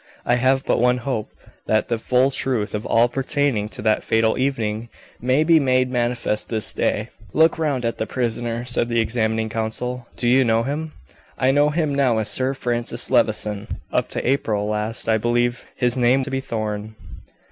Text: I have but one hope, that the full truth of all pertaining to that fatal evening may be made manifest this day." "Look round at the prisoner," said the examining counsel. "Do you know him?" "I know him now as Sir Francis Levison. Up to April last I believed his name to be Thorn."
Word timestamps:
I 0.25 0.33
have 0.37 0.65
but 0.65 0.79
one 0.81 0.97
hope, 0.97 1.29
that 1.67 1.87
the 1.87 1.99
full 1.99 2.31
truth 2.31 2.73
of 2.73 2.87
all 2.87 3.07
pertaining 3.07 3.69
to 3.69 3.83
that 3.83 4.03
fatal 4.03 4.35
evening 4.35 4.89
may 5.21 5.43
be 5.43 5.59
made 5.59 5.91
manifest 5.91 6.49
this 6.49 6.73
day." 6.73 7.09
"Look 7.33 7.59
round 7.59 7.85
at 7.85 7.99
the 7.99 8.07
prisoner," 8.07 8.65
said 8.65 8.89
the 8.89 8.99
examining 8.99 9.47
counsel. 9.47 10.07
"Do 10.17 10.27
you 10.27 10.43
know 10.43 10.63
him?" 10.63 10.93
"I 11.37 11.51
know 11.51 11.69
him 11.69 11.93
now 11.93 12.17
as 12.17 12.29
Sir 12.29 12.55
Francis 12.55 13.11
Levison. 13.11 13.79
Up 13.93 14.09
to 14.09 14.27
April 14.27 14.67
last 14.67 15.07
I 15.07 15.19
believed 15.19 15.65
his 15.75 15.99
name 15.99 16.23
to 16.23 16.31
be 16.31 16.39
Thorn." 16.39 16.95